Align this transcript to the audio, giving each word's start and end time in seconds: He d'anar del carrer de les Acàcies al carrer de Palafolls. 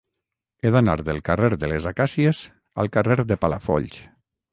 He 0.61 0.69
d'anar 0.75 0.95
del 1.09 1.19
carrer 1.27 1.49
de 1.63 1.69
les 1.71 1.85
Acàcies 1.91 2.39
al 2.85 2.91
carrer 2.97 3.19
de 3.33 3.39
Palafolls. 3.45 4.01